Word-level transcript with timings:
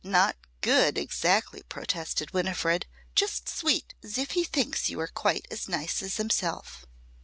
not 0.03 0.35
good 0.61 0.97
exactly!" 0.97 1.61
protested 1.61 2.33
Winifred. 2.33 2.87
"Just 3.13 3.47
sweet 3.47 3.93
as 4.01 4.17
if 4.17 4.31
he 4.31 4.43
thinks 4.43 4.89
you 4.89 4.99
are 4.99 5.05
quite 5.07 5.47
as 5.51 5.69
nice 5.69 6.01
as 6.01 6.17
himself." 6.17 6.87